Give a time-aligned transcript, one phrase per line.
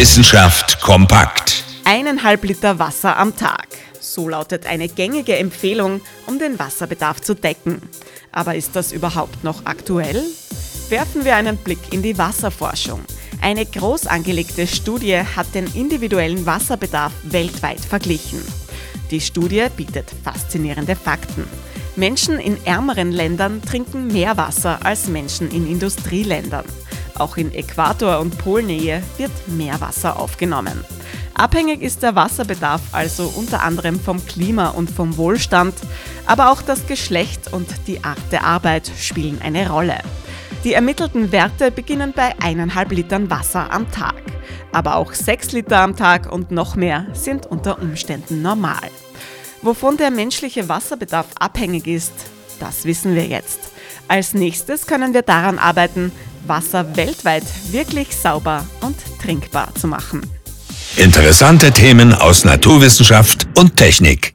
[0.00, 1.62] Wissenschaft kompakt.
[1.84, 3.68] Eineinhalb Liter Wasser am Tag.
[4.00, 7.82] So lautet eine gängige Empfehlung, um den Wasserbedarf zu decken.
[8.32, 10.24] Aber ist das überhaupt noch aktuell?
[10.88, 13.00] Werfen wir einen Blick in die Wasserforschung.
[13.42, 18.40] Eine groß angelegte Studie hat den individuellen Wasserbedarf weltweit verglichen.
[19.10, 21.44] Die Studie bietet faszinierende Fakten.
[21.96, 26.64] Menschen in ärmeren Ländern trinken mehr Wasser als Menschen in Industrieländern.
[27.16, 30.84] Auch in Äquator- und Polnähe wird mehr Wasser aufgenommen.
[31.34, 35.74] Abhängig ist der Wasserbedarf also unter anderem vom Klima und vom Wohlstand,
[36.26, 39.98] aber auch das Geschlecht und die Art der Arbeit spielen eine Rolle.
[40.64, 44.22] Die ermittelten Werte beginnen bei eineinhalb Litern Wasser am Tag.
[44.72, 48.90] Aber auch sechs Liter am Tag und noch mehr sind unter Umständen normal.
[49.62, 52.12] Wovon der menschliche Wasserbedarf abhängig ist,
[52.60, 53.58] das wissen wir jetzt.
[54.06, 56.12] Als nächstes können wir daran arbeiten,
[56.46, 60.22] Wasser weltweit wirklich sauber und trinkbar zu machen.
[60.96, 64.34] Interessante Themen aus Naturwissenschaft und Technik.